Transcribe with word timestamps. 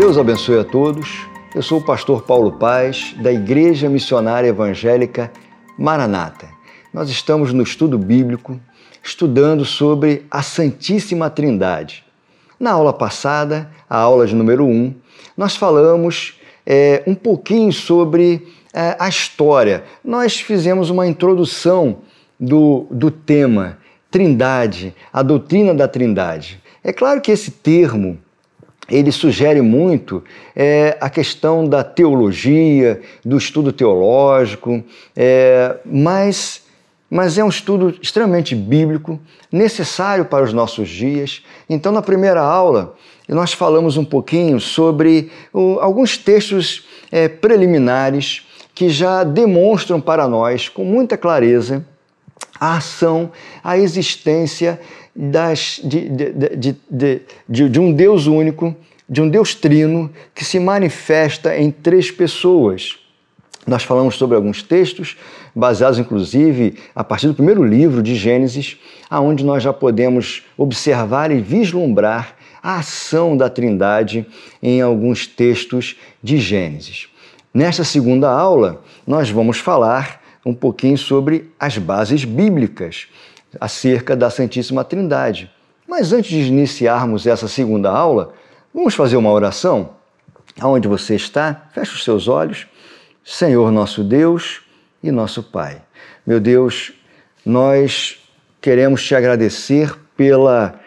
Deus 0.00 0.16
abençoe 0.16 0.58
a 0.58 0.64
todos. 0.64 1.26
Eu 1.54 1.60
sou 1.60 1.78
o 1.78 1.84
pastor 1.84 2.22
Paulo 2.22 2.52
Paz, 2.52 3.14
da 3.18 3.30
Igreja 3.30 3.86
Missionária 3.86 4.48
Evangélica 4.48 5.30
Maranata. 5.76 6.48
Nós 6.90 7.10
estamos 7.10 7.52
no 7.52 7.62
estudo 7.62 7.98
bíblico, 7.98 8.58
estudando 9.02 9.62
sobre 9.62 10.24
a 10.30 10.40
Santíssima 10.40 11.28
Trindade. 11.28 12.02
Na 12.58 12.72
aula 12.72 12.94
passada, 12.94 13.70
a 13.90 13.98
aula 13.98 14.26
de 14.26 14.34
número 14.34 14.64
1, 14.64 14.70
um, 14.70 14.94
nós 15.36 15.54
falamos 15.54 16.40
é, 16.64 17.02
um 17.06 17.14
pouquinho 17.14 17.70
sobre 17.70 18.48
é, 18.72 18.96
a 18.98 19.06
história. 19.06 19.84
Nós 20.02 20.40
fizemos 20.40 20.88
uma 20.88 21.06
introdução 21.06 21.98
do, 22.40 22.86
do 22.90 23.10
tema 23.10 23.76
Trindade, 24.10 24.94
a 25.12 25.22
doutrina 25.22 25.74
da 25.74 25.86
Trindade. 25.86 26.58
É 26.82 26.90
claro 26.90 27.20
que 27.20 27.30
esse 27.30 27.50
termo 27.50 28.18
ele 28.90 29.12
sugere 29.12 29.60
muito 29.62 30.22
é, 30.54 30.96
a 31.00 31.08
questão 31.08 31.68
da 31.68 31.84
teologia, 31.84 33.00
do 33.24 33.38
estudo 33.38 33.72
teológico, 33.72 34.82
é, 35.16 35.76
mas, 35.84 36.62
mas 37.08 37.38
é 37.38 37.44
um 37.44 37.48
estudo 37.48 37.94
extremamente 38.02 38.54
bíblico, 38.54 39.20
necessário 39.52 40.24
para 40.24 40.44
os 40.44 40.52
nossos 40.52 40.88
dias. 40.88 41.42
Então, 41.68 41.92
na 41.92 42.02
primeira 42.02 42.40
aula, 42.40 42.96
nós 43.28 43.52
falamos 43.52 43.96
um 43.96 44.04
pouquinho 44.04 44.58
sobre 44.58 45.30
o, 45.52 45.78
alguns 45.80 46.18
textos 46.18 46.84
é, 47.12 47.28
preliminares 47.28 48.46
que 48.74 48.88
já 48.88 49.22
demonstram 49.22 50.00
para 50.00 50.26
nós, 50.26 50.68
com 50.68 50.84
muita 50.84 51.16
clareza, 51.16 51.84
a 52.58 52.76
ação, 52.76 53.30
a 53.64 53.78
existência 53.78 54.80
das, 55.14 55.80
de, 55.82 56.08
de, 56.08 56.32
de, 56.56 57.22
de, 57.48 57.68
de 57.68 57.80
um 57.80 57.92
Deus 57.92 58.26
único, 58.26 58.74
de 59.08 59.20
um 59.20 59.28
Deus 59.28 59.54
trino 59.54 60.10
que 60.34 60.44
se 60.44 60.58
manifesta 60.60 61.56
em 61.56 61.70
três 61.70 62.10
pessoas. 62.10 62.96
Nós 63.66 63.82
falamos 63.82 64.16
sobre 64.16 64.36
alguns 64.36 64.62
textos, 64.62 65.16
baseados 65.54 65.98
inclusive 65.98 66.76
a 66.94 67.04
partir 67.04 67.26
do 67.26 67.34
primeiro 67.34 67.62
livro 67.62 68.02
de 68.02 68.14
Gênesis, 68.14 68.78
aonde 69.08 69.44
nós 69.44 69.62
já 69.62 69.72
podemos 69.72 70.44
observar 70.56 71.30
e 71.30 71.40
vislumbrar 71.40 72.36
a 72.62 72.78
ação 72.78 73.36
da 73.36 73.50
Trindade 73.50 74.26
em 74.62 74.80
alguns 74.80 75.26
textos 75.26 75.96
de 76.22 76.38
Gênesis. 76.38 77.08
Nesta 77.52 77.84
segunda 77.84 78.30
aula, 78.30 78.82
nós 79.06 79.28
vamos 79.30 79.58
falar 79.58 80.22
um 80.44 80.54
pouquinho 80.54 80.96
sobre 80.96 81.50
as 81.58 81.76
bases 81.76 82.24
bíblicas 82.24 83.08
acerca 83.58 84.14
da 84.14 84.30
Santíssima 84.30 84.84
Trindade. 84.84 85.50
Mas 85.88 86.12
antes 86.12 86.30
de 86.30 86.48
iniciarmos 86.48 87.26
essa 87.26 87.48
segunda 87.48 87.90
aula, 87.90 88.32
vamos 88.72 88.94
fazer 88.94 89.16
uma 89.16 89.32
oração? 89.32 89.90
Aonde 90.60 90.86
você 90.86 91.16
está, 91.16 91.68
feche 91.72 91.94
os 91.94 92.04
seus 92.04 92.28
olhos. 92.28 92.66
Senhor 93.24 93.70
nosso 93.72 94.04
Deus 94.04 94.62
e 95.02 95.10
nosso 95.10 95.42
Pai. 95.42 95.82
Meu 96.26 96.38
Deus, 96.38 96.92
nós 97.44 98.18
queremos 98.60 99.04
te 99.04 99.14
agradecer 99.14 99.96
pela, 100.16 100.78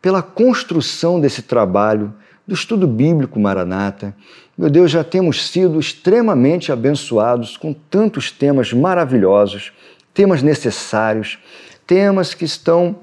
pela 0.00 0.22
construção 0.22 1.20
desse 1.20 1.42
trabalho 1.42 2.14
do 2.46 2.54
estudo 2.54 2.86
bíblico 2.86 3.40
Maranata. 3.40 4.14
Meu 4.56 4.68
Deus, 4.68 4.90
já 4.90 5.02
temos 5.02 5.48
sido 5.48 5.80
extremamente 5.80 6.70
abençoados 6.70 7.56
com 7.56 7.72
tantos 7.72 8.30
temas 8.30 8.72
maravilhosos, 8.72 9.72
temas 10.12 10.42
necessários, 10.42 11.38
temas 11.86 12.34
que 12.34 12.44
estão 12.44 12.96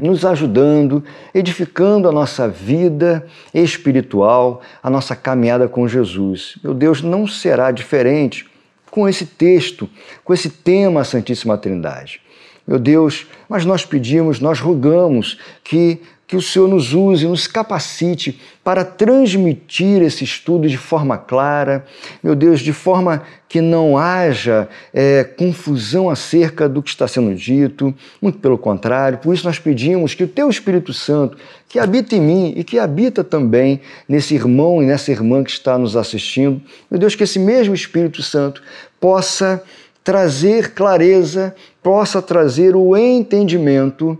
nos 0.00 0.24
ajudando, 0.24 1.04
edificando 1.34 2.08
a 2.08 2.12
nossa 2.12 2.48
vida 2.48 3.26
espiritual, 3.52 4.62
a 4.82 4.90
nossa 4.90 5.14
caminhada 5.14 5.68
com 5.68 5.86
Jesus. 5.86 6.58
Meu 6.62 6.74
Deus, 6.74 7.02
não 7.02 7.26
será 7.26 7.70
diferente 7.70 8.46
com 8.90 9.08
esse 9.08 9.26
texto, 9.26 9.88
com 10.24 10.34
esse 10.34 10.50
tema 10.50 11.04
Santíssima 11.04 11.56
Trindade. 11.56 12.20
Meu 12.66 12.78
Deus, 12.78 13.26
mas 13.48 13.64
nós 13.64 13.84
pedimos, 13.84 14.40
nós 14.40 14.60
rogamos 14.60 15.38
que 15.64 16.00
que 16.32 16.36
o 16.36 16.40
Senhor 16.40 16.66
nos 16.66 16.94
use, 16.94 17.26
nos 17.26 17.46
capacite 17.46 18.40
para 18.64 18.86
transmitir 18.86 20.00
esse 20.00 20.24
estudo 20.24 20.66
de 20.66 20.78
forma 20.78 21.18
clara, 21.18 21.84
meu 22.22 22.34
Deus, 22.34 22.60
de 22.60 22.72
forma 22.72 23.22
que 23.46 23.60
não 23.60 23.98
haja 23.98 24.66
é, 24.94 25.24
confusão 25.24 26.08
acerca 26.08 26.66
do 26.70 26.82
que 26.82 26.88
está 26.88 27.06
sendo 27.06 27.34
dito, 27.34 27.94
muito 28.18 28.38
pelo 28.38 28.56
contrário, 28.56 29.18
por 29.18 29.34
isso 29.34 29.44
nós 29.44 29.58
pedimos 29.58 30.14
que 30.14 30.24
o 30.24 30.26
Teu 30.28 30.48
Espírito 30.48 30.94
Santo, 30.94 31.36
que 31.68 31.78
habita 31.78 32.16
em 32.16 32.20
mim 32.22 32.54
e 32.56 32.64
que 32.64 32.78
habita 32.78 33.22
também 33.22 33.82
nesse 34.08 34.34
irmão 34.34 34.82
e 34.82 34.86
nessa 34.86 35.12
irmã 35.12 35.44
que 35.44 35.50
está 35.50 35.76
nos 35.76 35.96
assistindo, 35.96 36.62
meu 36.90 36.98
Deus, 36.98 37.14
que 37.14 37.24
esse 37.24 37.38
mesmo 37.38 37.74
Espírito 37.74 38.22
Santo 38.22 38.62
possa 38.98 39.62
trazer 40.02 40.72
clareza, 40.72 41.54
possa 41.82 42.22
trazer 42.22 42.74
o 42.74 42.96
entendimento 42.96 44.18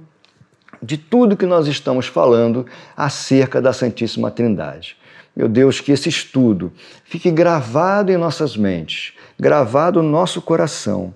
de 0.83 0.99
tudo 0.99 1.37
que 1.37 1.47
nós 1.47 1.67
estamos 1.69 2.07
falando 2.07 2.67
acerca 2.97 3.61
da 3.61 3.73
Santíssima 3.73 4.31
Trindade. 4.31 4.97
Meu 5.35 5.49
Deus, 5.49 5.81
que 5.81 5.93
esse 5.93 6.09
estudo 6.09 6.73
fique 7.05 7.31
gravado 7.31 8.11
em 8.11 8.17
nossas 8.17 8.57
mentes, 8.57 9.15
gravado 9.39 10.03
no 10.03 10.11
nosso 10.11 10.43
coração, 10.43 11.15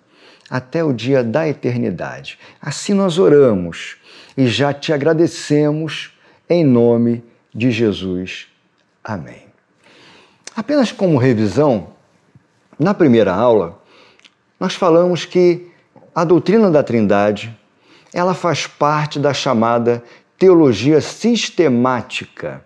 até 0.49 0.85
o 0.85 0.93
dia 0.93 1.25
da 1.25 1.49
eternidade. 1.49 2.39
Assim 2.63 2.95
nós 2.95 3.19
oramos 3.19 3.97
e 4.37 4.47
já 4.47 4.73
te 4.73 4.93
agradecemos 4.93 6.13
em 6.49 6.65
nome 6.65 7.25
de 7.55 7.71
Jesus. 7.71 8.47
Amém. 9.03 9.47
Apenas 10.55 10.93
como 10.93 11.19
revisão, 11.19 11.89
na 12.79 12.95
primeira 12.95 13.35
aula, 13.35 13.83
nós 14.59 14.75
falamos 14.75 15.25
que 15.25 15.71
a 16.15 16.25
doutrina 16.25 16.71
da 16.71 16.83
Trindade 16.83 17.55
ela 18.17 18.33
faz 18.33 18.67
parte 18.67 19.19
da 19.19 19.35
chamada 19.35 20.03
teologia 20.39 21.03
sistemática. 21.03 22.65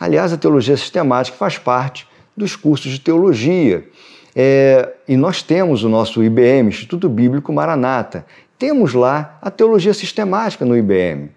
Aliás, 0.00 0.32
a 0.32 0.38
teologia 0.38 0.74
sistemática 0.74 1.36
faz 1.36 1.58
parte 1.58 2.08
dos 2.34 2.56
cursos 2.56 2.90
de 2.90 2.98
teologia. 2.98 3.86
É, 4.34 4.94
e 5.06 5.14
nós 5.14 5.42
temos 5.42 5.84
o 5.84 5.90
nosso 5.90 6.24
IBM, 6.24 6.70
Instituto 6.70 7.10
Bíblico 7.10 7.52
Maranata. 7.52 8.24
Temos 8.58 8.94
lá 8.94 9.38
a 9.42 9.50
teologia 9.50 9.92
sistemática 9.92 10.64
no 10.64 10.74
IBM. 10.74 11.28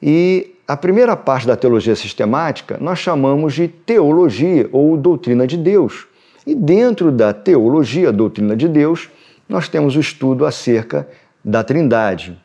E 0.00 0.54
a 0.68 0.76
primeira 0.76 1.16
parte 1.16 1.44
da 1.44 1.56
teologia 1.56 1.96
sistemática 1.96 2.78
nós 2.80 3.00
chamamos 3.00 3.52
de 3.52 3.66
teologia 3.66 4.68
ou 4.70 4.96
doutrina 4.96 5.44
de 5.44 5.56
Deus. 5.56 6.06
E 6.46 6.54
dentro 6.54 7.10
da 7.10 7.32
teologia, 7.32 8.12
doutrina 8.12 8.54
de 8.54 8.68
Deus, 8.68 9.10
nós 9.48 9.68
temos 9.68 9.96
o 9.96 10.00
estudo 10.00 10.46
acerca 10.46 11.08
da 11.44 11.64
Trindade. 11.64 12.40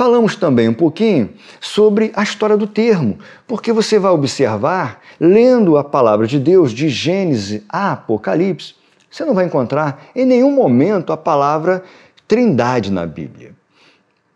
Falamos 0.00 0.34
também 0.34 0.66
um 0.66 0.72
pouquinho 0.72 1.28
sobre 1.60 2.10
a 2.16 2.22
história 2.22 2.56
do 2.56 2.66
termo, 2.66 3.18
porque 3.46 3.70
você 3.70 3.98
vai 3.98 4.10
observar, 4.10 4.98
lendo 5.20 5.76
a 5.76 5.84
palavra 5.84 6.26
de 6.26 6.38
Deus 6.38 6.72
de 6.72 6.88
Gênesis 6.88 7.60
a 7.68 7.92
Apocalipse, 7.92 8.74
você 9.10 9.26
não 9.26 9.34
vai 9.34 9.44
encontrar 9.44 10.06
em 10.16 10.24
nenhum 10.24 10.52
momento 10.52 11.12
a 11.12 11.18
palavra 11.18 11.84
Trindade 12.26 12.90
na 12.90 13.04
Bíblia. 13.04 13.52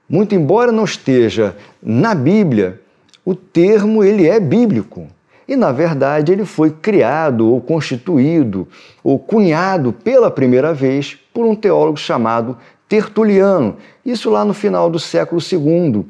Muito 0.06 0.34
embora 0.34 0.70
não 0.70 0.84
esteja 0.84 1.56
na 1.82 2.14
Bíblia, 2.14 2.78
o 3.25 3.34
termo 3.34 4.04
ele 4.04 4.28
é 4.28 4.38
bíblico. 4.38 5.08
E 5.48 5.56
na 5.56 5.72
verdade 5.72 6.31
ele 6.31 6.44
foi 6.44 6.72
criado 6.72 7.50
ou 7.50 7.58
constituído 7.58 8.69
ou 9.02 9.19
cunhado 9.19 9.94
pela 9.94 10.31
primeira 10.31 10.75
vez 10.75 11.19
por 11.32 11.46
um 11.46 11.54
teólogo 11.54 11.96
chamado 11.96 12.58
Tertuliano, 12.94 13.76
isso 14.06 14.31
lá 14.31 14.44
no 14.44 14.55
final 14.55 14.88
do 14.88 15.00
século 15.00 15.41
II, 15.43 16.06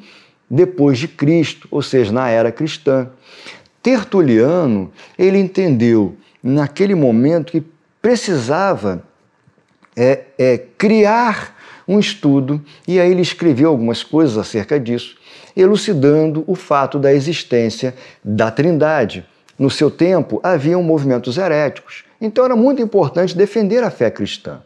depois 0.50 0.98
de 0.98 1.08
Cristo, 1.08 1.66
ou 1.70 1.80
seja, 1.80 2.12
na 2.12 2.28
era 2.28 2.52
cristã. 2.52 3.08
Tertuliano, 3.82 4.92
ele 5.18 5.38
entendeu 5.38 6.14
naquele 6.42 6.94
momento 6.94 7.52
que 7.52 7.64
precisava 8.02 9.02
é, 9.96 10.24
é, 10.36 10.58
criar 10.76 11.56
um 11.88 11.98
estudo, 11.98 12.62
e 12.86 13.00
aí 13.00 13.10
ele 13.10 13.22
escreveu 13.22 13.70
algumas 13.70 14.02
coisas 14.02 14.36
acerca 14.36 14.78
disso, 14.78 15.16
elucidando 15.56 16.44
o 16.46 16.54
fato 16.54 16.98
da 16.98 17.14
existência 17.14 17.94
da 18.22 18.50
Trindade. 18.50 19.24
No 19.58 19.70
seu 19.70 19.90
tempo, 19.90 20.38
haviam 20.42 20.82
movimentos 20.82 21.38
heréticos, 21.38 22.04
então 22.20 22.44
era 22.44 22.54
muito 22.54 22.82
importante 22.82 23.34
defender 23.34 23.82
a 23.82 23.90
fé 23.90 24.10
cristã. 24.10 24.60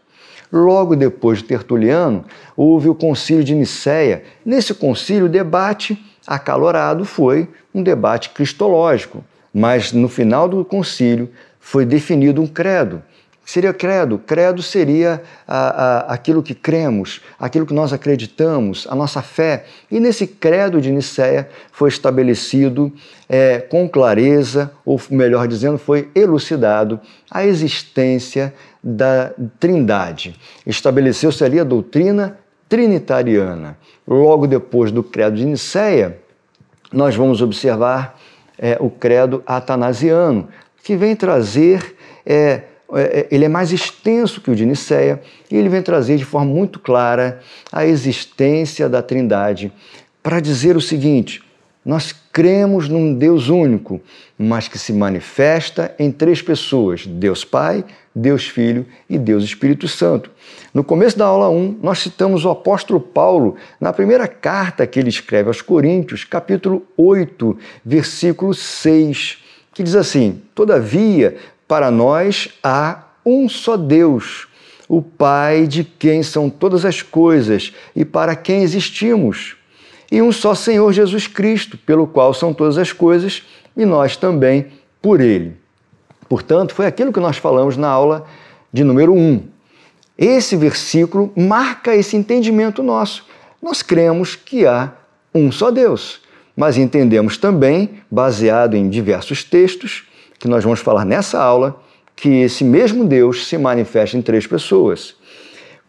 Logo 0.50 0.96
depois 0.96 1.38
de 1.38 1.44
Tertuliano, 1.44 2.24
houve 2.56 2.88
o 2.88 2.94
concílio 2.94 3.44
de 3.44 3.54
Nicéia. 3.54 4.22
Nesse 4.44 4.72
concílio, 4.72 5.26
o 5.26 5.28
debate 5.28 6.02
acalorado 6.26 7.04
foi 7.04 7.48
um 7.74 7.82
debate 7.82 8.30
cristológico, 8.30 9.24
mas 9.52 9.92
no 9.92 10.08
final 10.08 10.48
do 10.48 10.64
concílio 10.64 11.30
foi 11.60 11.84
definido 11.84 12.40
um 12.40 12.46
credo, 12.46 13.02
seria 13.48 13.72
credo? 13.72 14.18
Credo 14.18 14.62
seria 14.62 15.22
aquilo 16.06 16.42
que 16.42 16.54
cremos, 16.54 17.22
aquilo 17.40 17.64
que 17.64 17.72
nós 17.72 17.94
acreditamos, 17.94 18.86
a 18.90 18.94
nossa 18.94 19.22
fé. 19.22 19.64
E 19.90 19.98
nesse 19.98 20.26
credo 20.26 20.82
de 20.82 20.92
Nicéia 20.92 21.48
foi 21.72 21.88
estabelecido 21.88 22.92
é, 23.26 23.58
com 23.60 23.88
clareza, 23.88 24.70
ou 24.84 25.00
melhor 25.10 25.48
dizendo, 25.48 25.78
foi 25.78 26.10
elucidado 26.14 27.00
a 27.30 27.42
existência 27.42 28.52
da 28.84 29.32
Trindade. 29.58 30.38
Estabeleceu-se 30.66 31.42
ali 31.42 31.58
a 31.58 31.64
doutrina 31.64 32.38
trinitariana. 32.68 33.78
Logo 34.06 34.46
depois 34.46 34.92
do 34.92 35.02
credo 35.02 35.38
de 35.38 35.46
Nicéia, 35.46 36.18
nós 36.92 37.16
vamos 37.16 37.40
observar 37.40 38.20
é, 38.58 38.76
o 38.78 38.90
credo 38.90 39.42
atanasiano, 39.46 40.48
que 40.84 40.96
vem 40.96 41.16
trazer 41.16 41.96
é, 42.26 42.64
ele 43.30 43.44
é 43.44 43.48
mais 43.48 43.72
extenso 43.72 44.40
que 44.40 44.50
o 44.50 44.56
de 44.56 44.64
Nicéia 44.64 45.20
e 45.50 45.56
ele 45.56 45.68
vem 45.68 45.82
trazer 45.82 46.16
de 46.16 46.24
forma 46.24 46.52
muito 46.52 46.78
clara 46.78 47.40
a 47.70 47.86
existência 47.86 48.88
da 48.88 49.02
Trindade 49.02 49.70
para 50.22 50.40
dizer 50.40 50.76
o 50.76 50.80
seguinte: 50.80 51.42
nós 51.84 52.14
cremos 52.32 52.88
num 52.88 53.14
Deus 53.14 53.48
único, 53.48 54.00
mas 54.38 54.68
que 54.68 54.78
se 54.78 54.92
manifesta 54.92 55.94
em 55.98 56.10
três 56.10 56.42
pessoas: 56.42 57.06
Deus 57.06 57.44
Pai, 57.44 57.84
Deus 58.14 58.46
Filho 58.46 58.86
e 59.08 59.18
Deus 59.18 59.44
Espírito 59.44 59.88
Santo. 59.88 60.30
No 60.74 60.84
começo 60.84 61.16
da 61.16 61.24
aula 61.24 61.48
1, 61.48 61.78
nós 61.82 62.00
citamos 62.00 62.44
o 62.44 62.50
apóstolo 62.50 63.00
Paulo 63.00 63.56
na 63.80 63.92
primeira 63.92 64.28
carta 64.28 64.86
que 64.86 64.98
ele 64.98 65.08
escreve 65.08 65.48
aos 65.48 65.62
Coríntios, 65.62 66.24
capítulo 66.24 66.86
8, 66.96 67.58
versículo 67.84 68.52
6, 68.52 69.38
que 69.72 69.82
diz 69.82 69.94
assim: 69.94 70.42
Todavia, 70.54 71.36
para 71.68 71.90
nós 71.90 72.48
há 72.64 73.04
um 73.24 73.46
só 73.48 73.76
Deus, 73.76 74.48
o 74.88 75.02
Pai 75.02 75.66
de 75.66 75.84
quem 75.84 76.22
são 76.22 76.48
todas 76.48 76.86
as 76.86 77.02
coisas 77.02 77.74
e 77.94 78.06
para 78.06 78.34
quem 78.34 78.62
existimos, 78.62 79.54
e 80.10 80.22
um 80.22 80.32
só 80.32 80.54
Senhor 80.54 80.90
Jesus 80.92 81.26
Cristo, 81.26 81.76
pelo 81.76 82.06
qual 82.06 82.32
são 82.32 82.54
todas 82.54 82.78
as 82.78 82.90
coisas 82.90 83.42
e 83.76 83.84
nós 83.84 84.16
também 84.16 84.68
por 85.02 85.20
Ele. 85.20 85.54
Portanto, 86.26 86.74
foi 86.74 86.86
aquilo 86.86 87.12
que 87.12 87.20
nós 87.20 87.36
falamos 87.36 87.76
na 87.76 87.88
aula 87.88 88.26
de 88.72 88.82
número 88.82 89.12
1. 89.12 89.42
Esse 90.16 90.56
versículo 90.56 91.30
marca 91.36 91.94
esse 91.94 92.16
entendimento 92.16 92.82
nosso. 92.82 93.26
Nós 93.62 93.82
cremos 93.82 94.34
que 94.34 94.66
há 94.66 94.92
um 95.34 95.52
só 95.52 95.70
Deus, 95.70 96.20
mas 96.56 96.76
entendemos 96.76 97.36
também, 97.36 98.00
baseado 98.10 98.74
em 98.74 98.88
diversos 98.88 99.44
textos, 99.44 100.08
que 100.38 100.48
nós 100.48 100.62
vamos 100.62 100.80
falar 100.80 101.04
nessa 101.04 101.40
aula, 101.40 101.80
que 102.14 102.28
esse 102.28 102.64
mesmo 102.64 103.04
Deus 103.04 103.46
se 103.46 103.56
manifesta 103.56 104.16
em 104.16 104.22
três 104.22 104.46
pessoas. 104.46 105.14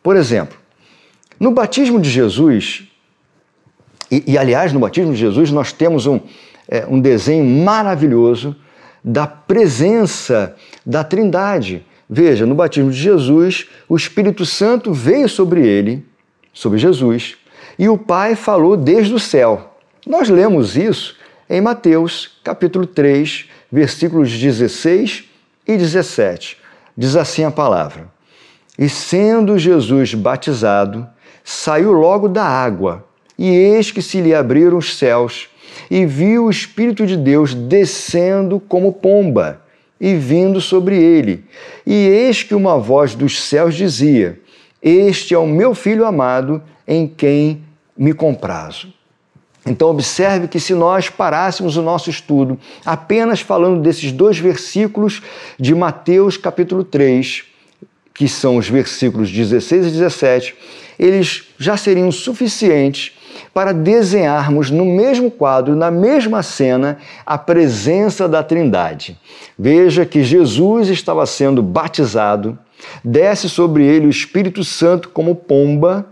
Por 0.02 0.16
exemplo, 0.16 0.58
no 1.40 1.52
batismo 1.52 2.00
de 2.00 2.10
Jesus, 2.10 2.84
e, 4.12 4.24
e 4.28 4.38
aliás, 4.38 4.74
no 4.74 4.80
batismo 4.80 5.14
de 5.14 5.20
Jesus, 5.20 5.52
nós 5.52 5.72
temos 5.72 6.06
um, 6.06 6.20
é, 6.68 6.86
um 6.88 7.00
desenho 7.00 7.46
maravilhoso 7.46 8.56
da 9.04 9.26
presença 9.26 10.56
da 10.86 11.04
Trindade. 11.04 11.86
Veja, 12.10 12.46
no 12.46 12.56
batismo 12.56 12.92
de 12.92 12.98
Jesus, 12.98 13.68
o 13.88 13.96
Espírito 13.96 14.46
Santo 14.46 14.94
veio 14.94 15.30
sobre 15.30 15.66
ele, 15.66 16.06
sobre 16.52 16.80
Jesus, 16.80 17.38
e 17.78 17.88
o 17.88 17.98
Pai 17.98 18.36
falou 18.36 18.76
desde 18.76 19.14
o 19.14 19.20
céu. 19.20 19.76
Nós 20.06 20.28
lemos 20.28 20.76
isso 20.76 21.16
em 21.50 21.62
Mateus, 21.62 22.40
capítulo 22.44 22.86
3, 22.86 23.48
versículos 23.72 24.32
16 24.32 25.26
e 25.68 25.78
17. 25.78 26.58
Diz 26.98 27.16
assim 27.16 27.44
a 27.44 27.52
palavra: 27.52 28.08
E 28.78 28.90
sendo 28.90 29.58
Jesus 29.58 30.14
batizado, 30.14 31.08
saiu 31.44 31.92
logo 31.92 32.28
da 32.28 32.44
água, 32.44 33.06
e 33.38 33.50
eis 33.50 33.92
que 33.92 34.02
se 34.02 34.20
lhe 34.22 34.34
abriram 34.34 34.78
os 34.78 34.98
céus, 34.98 35.50
e 35.90 36.06
viu 36.06 36.46
o 36.46 36.50
Espírito 36.50 37.06
de 37.06 37.16
Deus 37.16 37.54
descendo 37.54 38.60
como 38.60 38.94
pomba 38.94 39.62
e 40.00 40.16
vindo 40.16 40.62
sobre 40.62 41.02
ele. 41.02 41.46
E 41.86 41.94
eis 41.94 42.44
que 42.44 42.56
uma 42.56 42.78
voz 42.78 43.16
dos 43.16 43.42
céus 43.42 43.76
dizia: 43.76 44.40
Este 44.82 45.34
é 45.34 45.38
o 45.38 45.48
meu 45.48 45.74
filho 45.76 46.06
amado, 46.06 46.62
em 46.88 47.08
quem 47.08 47.64
me 47.98 48.14
comprazo. 48.14 48.99
Então, 49.70 49.90
observe 49.90 50.48
que 50.48 50.60
se 50.60 50.74
nós 50.74 51.10
parássemos 51.10 51.78
o 51.78 51.84
nosso 51.84 52.10
estudo 52.10 52.58
apenas 52.84 53.40
falando 53.40 53.80
desses 53.82 54.12
dois 54.12 54.40
versículos 54.40 55.22
de 55.60 55.76
Mateus 55.76 56.38
capítulo 56.38 56.84
3, 56.84 57.44
que 58.12 58.28
são 58.28 58.58
os 58.58 58.68
versículos 58.68 59.30
16 59.30 59.86
e 59.86 59.92
17, 59.92 60.56
eles 60.98 61.44
já 61.60 61.78
seriam 61.78 62.12
suficientes 62.12 63.16
para 63.54 63.72
desenharmos 63.72 64.72
no 64.72 64.86
mesmo 64.86 65.30
quadro, 65.30 65.76
na 65.76 65.92
mesma 65.92 66.42
cena, 66.42 66.98
a 67.24 67.38
presença 67.38 68.28
da 68.28 68.42
Trindade. 68.42 69.20
Veja 69.58 70.04
que 70.04 70.24
Jesus 70.24 70.90
estava 70.90 71.28
sendo 71.28 71.62
batizado, 71.62 72.58
desce 73.04 73.48
sobre 73.48 73.86
ele 73.86 74.08
o 74.08 74.10
Espírito 74.10 74.64
Santo 74.64 75.10
como 75.10 75.36
pomba 75.36 76.08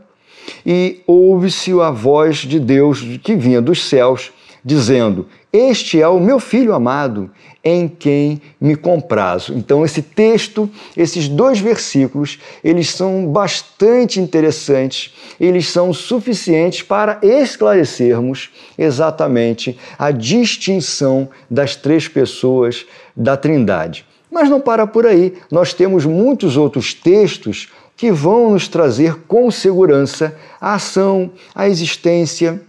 e 0.66 1.02
ouve-se 1.06 1.72
a 1.80 1.92
voz 1.92 2.38
de 2.38 2.60
Deus 2.60 3.02
que 3.24 3.36
vinha 3.36 3.62
dos 3.62 3.88
céus, 3.88 4.32
dizendo: 4.64 5.28
Este 5.52 6.02
é 6.02 6.08
o 6.08 6.20
meu 6.20 6.40
filho 6.40 6.74
amado, 6.74 7.30
em 7.64 7.88
quem 7.88 8.42
me 8.62 8.76
comprazo. 8.76 9.54
Então, 9.54 9.84
esse 9.84 10.02
texto, 10.02 10.70
esses 10.96 11.28
dois 11.28 11.60
versículos, 11.60 12.40
eles 12.64 12.90
são 12.90 13.28
bastante 13.28 14.22
interessantes, 14.22 15.14
eles 15.40 15.68
são 15.68 15.92
suficientes 15.92 16.82
para 16.82 17.20
esclarecermos 17.22 18.50
exatamente 18.78 19.78
a 20.00 20.12
distinção 20.12 21.28
das 21.50 21.76
três 21.76 22.08
pessoas 22.08 22.86
da 23.16 23.36
Trindade. 23.36 24.06
Mas 24.32 24.50
não 24.50 24.60
para 24.60 24.86
por 24.86 25.06
aí, 25.06 25.34
nós 25.52 25.74
temos 25.74 26.06
muitos 26.06 26.58
outros 26.58 26.94
textos 26.94 27.70
que 27.98 28.12
vão 28.12 28.52
nos 28.52 28.68
trazer 28.68 29.24
com 29.28 29.50
segurança 29.50 30.38
a 30.62 30.76
ação, 30.76 31.32
a 31.54 31.68
existência 31.68 32.62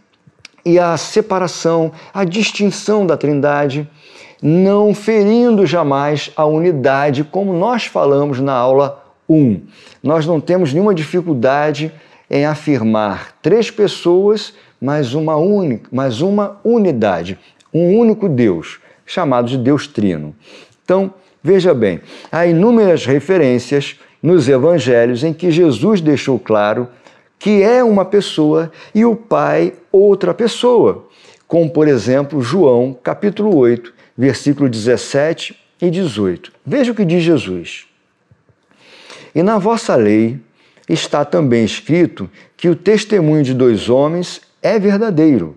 e 0.65 0.79
a 0.79 0.97
separação, 0.97 1.93
a 2.13 2.25
distinção 2.25 3.07
da 3.07 3.17
Trindade, 3.17 3.89
não 4.43 4.95
ferindo 4.95 5.67
jamais 5.67 6.33
a 6.35 6.47
unidade, 6.47 7.25
como 7.25 7.53
nós 7.53 7.85
falamos 7.85 8.41
na 8.41 8.55
aula 8.55 9.05
1. 9.29 9.61
Nós 10.03 10.27
não 10.27 10.41
temos 10.41 10.73
nenhuma 10.73 10.95
dificuldade 10.95 11.93
em 12.31 12.47
afirmar 12.47 13.33
três 13.43 13.71
pessoas, 13.71 14.55
mas 14.81 15.13
uma 15.13 15.37
única, 15.37 15.89
mas 15.93 16.21
uma 16.23 16.59
unidade, 16.65 17.39
um 17.73 17.99
único 17.99 18.29
Deus, 18.29 18.79
chamado 19.05 19.49
de 19.49 19.59
Deus 19.59 19.87
Trino. 19.87 20.35
Então, 20.85 21.13
veja 21.43 21.75
bem, 21.75 22.01
há 22.31 22.47
inúmeras 22.47 23.05
referências 23.05 23.99
nos 24.23 24.49
evangelhos 24.49 25.23
em 25.25 25.33
que 25.33 25.51
Jesus 25.51 26.01
deixou 26.01 26.39
claro 26.39 26.89
que 27.39 27.63
é 27.63 27.85
uma 27.85 28.05
pessoa 28.05 28.71
e 28.95 29.05
o 29.05 29.15
Pai 29.15 29.73
outra 29.93 30.35
pessoa, 30.35 31.07
como 31.47 31.71
por 31.71 31.87
exemplo 31.87 32.43
João 32.43 32.97
capítulo 33.03 33.57
8, 33.57 33.95
versículo 34.17 34.69
17 34.69 35.57
e 35.81 35.91
18. 35.91 36.53
Veja 36.67 36.93
o 36.93 36.95
que 36.95 37.05
diz 37.05 37.23
Jesus. 37.23 37.87
E 39.35 39.43
na 39.43 39.59
vossa 39.59 39.95
lei 39.95 40.41
está 40.89 41.25
também 41.25 41.65
escrito 41.65 42.29
que 42.57 42.69
o 42.69 42.75
testemunho 42.75 43.45
de 43.45 43.55
dois 43.55 43.89
homens 43.89 44.41
é 44.61 44.79
verdadeiro. 44.79 45.57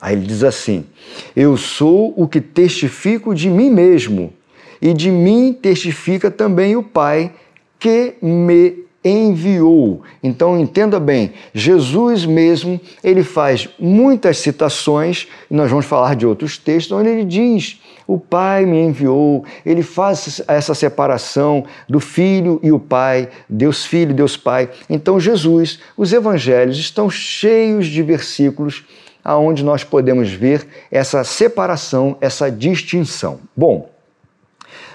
Aí 0.00 0.14
ele 0.14 0.26
diz 0.26 0.44
assim: 0.44 0.86
Eu 1.34 1.56
sou 1.56 2.14
o 2.16 2.26
que 2.28 2.40
testifico 2.40 3.34
de 3.34 3.50
mim 3.50 3.70
mesmo, 3.70 4.32
e 4.80 4.94
de 4.94 5.10
mim 5.10 5.52
testifica 5.52 6.30
também 6.30 6.76
o 6.76 6.82
Pai 6.82 7.32
que 7.78 8.14
me 8.20 8.88
enviou. 9.04 10.02
Então 10.22 10.58
entenda 10.58 10.98
bem, 10.98 11.32
Jesus 11.54 12.26
mesmo, 12.26 12.80
ele 13.02 13.22
faz 13.22 13.68
muitas 13.78 14.38
citações, 14.38 15.28
nós 15.48 15.70
vamos 15.70 15.86
falar 15.86 16.16
de 16.16 16.26
outros 16.26 16.58
textos, 16.58 16.96
onde 16.96 17.08
ele 17.08 17.24
diz: 17.24 17.80
"O 18.06 18.18
Pai 18.18 18.66
me 18.66 18.80
enviou". 18.80 19.44
Ele 19.64 19.82
faz 19.82 20.42
essa 20.48 20.74
separação 20.74 21.64
do 21.88 22.00
Filho 22.00 22.58
e 22.62 22.72
o 22.72 22.78
Pai, 22.78 23.28
Deus 23.48 23.84
Filho, 23.84 24.12
Deus 24.12 24.36
Pai. 24.36 24.68
Então 24.90 25.20
Jesus, 25.20 25.78
os 25.96 26.12
evangelhos 26.12 26.76
estão 26.78 27.08
cheios 27.08 27.86
de 27.86 28.02
versículos 28.02 28.84
aonde 29.24 29.62
nós 29.62 29.84
podemos 29.84 30.30
ver 30.30 30.66
essa 30.90 31.22
separação, 31.22 32.16
essa 32.20 32.50
distinção. 32.50 33.40
Bom, 33.54 33.90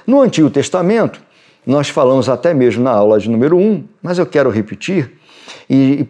no 0.08 0.22
Antigo 0.22 0.50
Testamento, 0.50 1.22
nós 1.66 1.90
falamos 1.90 2.30
até 2.30 2.54
mesmo 2.54 2.84
na 2.84 2.92
aula 2.92 3.20
de 3.20 3.30
número 3.30 3.58
1, 3.58 3.84
mas 4.02 4.18
eu 4.18 4.26
quero 4.26 4.50
repetir, 4.50 5.12
e 5.70 6.06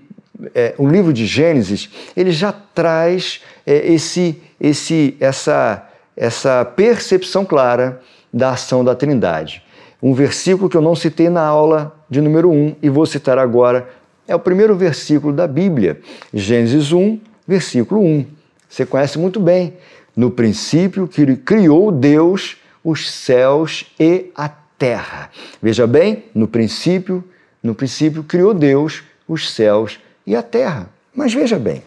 é, 0.53 0.73
o 0.77 0.87
livro 0.87 1.13
de 1.13 1.25
Gênesis 1.25 1.89
ele 2.15 2.31
já 2.31 2.51
traz 2.51 3.41
é, 3.65 3.93
esse, 3.93 4.41
esse, 4.59 5.15
essa, 5.19 5.87
essa 6.15 6.65
percepção 6.65 7.45
clara 7.45 8.01
da 8.33 8.51
ação 8.51 8.83
da 8.83 8.95
Trindade. 8.95 9.63
um 10.01 10.13
versículo 10.13 10.69
que 10.69 10.75
eu 10.75 10.81
não 10.81 10.95
citei 10.95 11.29
na 11.29 11.45
aula 11.45 11.95
de 12.09 12.19
número 12.19 12.49
1 12.49 12.75
e 12.81 12.89
vou 12.89 13.05
citar 13.05 13.37
agora. 13.37 13.87
É 14.27 14.35
o 14.35 14.39
primeiro 14.39 14.75
versículo 14.75 15.33
da 15.33 15.47
Bíblia, 15.47 15.99
Gênesis 16.33 16.91
1, 16.91 17.19
versículo 17.47 18.01
1. 18.01 18.25
Você 18.67 18.85
conhece 18.85 19.19
muito 19.19 19.39
bem. 19.39 19.73
No 20.15 20.31
princípio 20.31 21.07
que 21.07 21.35
criou 21.35 21.91
Deus 21.91 22.57
os 22.83 23.11
céus 23.11 23.85
e 23.99 24.31
a 24.35 24.49
terra. 24.83 25.29
Veja 25.61 25.87
bem, 25.87 26.25
no 26.35 26.45
princípio, 26.45 27.23
no 27.63 27.73
princípio 27.73 28.21
criou 28.21 28.53
Deus 28.53 29.01
os 29.25 29.49
céus 29.49 29.97
e 30.27 30.35
a 30.35 30.43
terra. 30.43 30.89
Mas 31.15 31.33
veja 31.33 31.57
bem, 31.57 31.81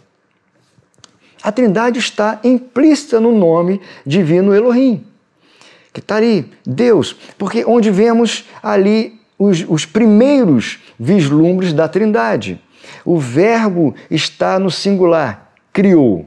a 1.42 1.52
Trindade 1.52 1.98
está 1.98 2.40
implícita 2.42 3.20
no 3.20 3.36
nome 3.36 3.82
divino 4.06 4.54
Elohim, 4.54 5.04
que 5.92 6.00
está 6.00 6.16
ali, 6.16 6.50
Deus, 6.64 7.14
porque 7.36 7.66
onde 7.66 7.90
vemos 7.90 8.46
ali 8.62 9.20
os, 9.38 9.62
os 9.68 9.84
primeiros 9.84 10.78
vislumbres 10.98 11.74
da 11.74 11.86
Trindade. 11.86 12.58
O 13.04 13.18
Verbo 13.18 13.94
está 14.10 14.58
no 14.58 14.70
singular, 14.70 15.52
criou. 15.70 16.24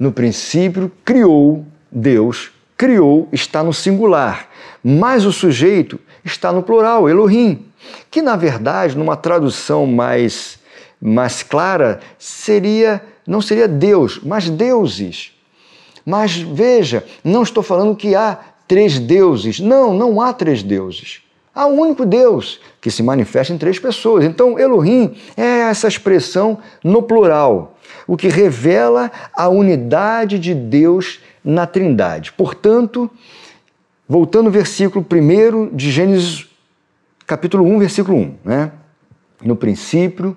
No 0.00 0.10
princípio, 0.10 0.90
criou 1.04 1.64
Deus, 1.88 2.50
criou 2.78 3.28
está 3.32 3.62
no 3.62 3.74
singular, 3.74 4.48
mas 4.82 5.26
o 5.26 5.32
sujeito 5.32 6.00
está 6.24 6.50
no 6.50 6.62
plural, 6.62 7.08
Elohim, 7.08 7.66
que 8.10 8.22
na 8.22 8.36
verdade, 8.36 8.96
numa 8.96 9.16
tradução 9.16 9.84
mais, 9.86 10.58
mais 11.00 11.42
clara, 11.42 12.00
seria 12.18 13.02
não 13.28 13.42
seria 13.42 13.68
Deus, 13.68 14.18
mas 14.24 14.48
deuses. 14.48 15.34
Mas 16.04 16.38
veja, 16.38 17.04
não 17.22 17.42
estou 17.42 17.62
falando 17.62 17.94
que 17.94 18.14
há 18.14 18.38
três 18.66 18.98
deuses. 18.98 19.60
Não, 19.60 19.92
não 19.92 20.18
há 20.22 20.32
três 20.32 20.62
deuses. 20.62 21.20
Há 21.54 21.66
um 21.66 21.78
único 21.78 22.06
Deus 22.06 22.58
que 22.80 22.90
se 22.90 23.02
manifesta 23.02 23.52
em 23.52 23.58
três 23.58 23.78
pessoas. 23.78 24.24
Então, 24.24 24.58
Elohim 24.58 25.14
é 25.36 25.60
essa 25.68 25.86
expressão 25.86 26.58
no 26.82 27.02
plural, 27.02 27.76
o 28.06 28.16
que 28.16 28.28
revela 28.28 29.12
a 29.34 29.50
unidade 29.50 30.38
de 30.38 30.54
Deus 30.54 31.20
na 31.44 31.66
Trindade. 31.66 32.32
Portanto, 32.32 33.10
voltando 34.08 34.46
ao 34.46 34.52
versículo 34.52 35.04
1 35.04 35.74
de 35.76 35.90
Gênesis, 35.90 36.48
capítulo 37.26 37.64
1, 37.64 37.78
versículo 37.78 38.16
1, 38.16 38.34
né? 38.44 38.72
No 39.42 39.54
princípio, 39.54 40.36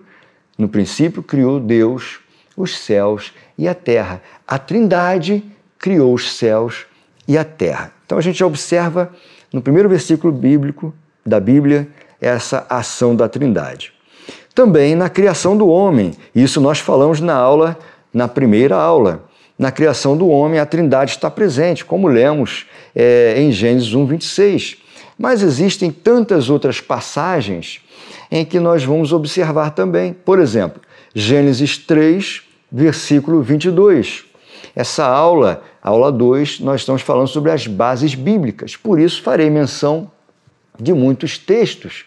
no 0.58 0.68
princípio 0.68 1.24
criou 1.24 1.60
Deus 1.60 2.20
os 2.56 2.78
céus 2.78 3.34
e 3.58 3.68
a 3.68 3.74
terra. 3.74 4.22
A 4.48 4.60
Trindade 4.60 5.44
criou 5.80 6.14
os 6.14 6.36
céus 6.36 6.86
e 7.28 7.38
a 7.38 7.44
terra. 7.44 7.92
Então 8.06 8.18
a 8.18 8.22
gente 8.22 8.40
já 8.40 8.46
observa 8.46 9.12
no 9.52 9.62
primeiro 9.62 9.90
versículo 9.90 10.32
bíblico 10.32 10.94
da 11.26 11.40
Bíblia 11.40 11.88
essa 12.20 12.66
ação 12.70 13.16
da 13.16 13.28
Trindade. 13.28 13.94
Também 14.54 14.96
na 14.96 15.10
criação 15.10 15.58
do 15.58 15.68
homem, 15.68 16.14
isso 16.36 16.60
nós 16.60 16.80
falamos 16.80 17.20
na 17.20 17.34
aula, 17.34 17.78
na 18.14 18.28
primeira 18.28 18.76
aula. 18.76 19.24
Na 19.62 19.72
criação 19.72 20.18
do 20.18 20.28
homem, 20.28 20.60
a 20.60 20.66
Trindade 20.66 21.12
está 21.12 21.30
presente, 21.30 21.86
como 21.86 22.08
lemos 22.08 22.66
é, 22.96 23.36
em 23.38 23.52
Gênesis 23.52 23.94
1, 23.94 24.08
26. 24.08 24.78
Mas 25.20 25.44
existem 25.44 25.92
tantas 25.92 26.50
outras 26.50 26.82
passagens 26.82 27.80
em 28.32 28.44
que 28.44 28.60
nós 28.60 28.84
vamos 28.84 29.14
observar 29.14 29.70
também. 29.70 30.14
Por 30.14 30.40
exemplo, 30.40 30.82
Gênesis 31.14 31.78
3, 31.78 32.42
versículo 32.72 33.44
22. 33.44 34.26
Essa 34.76 35.06
aula, 35.06 35.62
aula 35.80 36.12
2, 36.12 36.62
nós 36.62 36.82
estamos 36.82 37.04
falando 37.04 37.28
sobre 37.28 37.52
as 37.52 37.68
bases 37.68 38.16
bíblicas, 38.16 38.76
por 38.76 39.00
isso 39.00 39.22
farei 39.22 39.52
menção 39.52 40.10
de 40.80 40.92
muitos 40.92 41.38
textos 41.38 42.04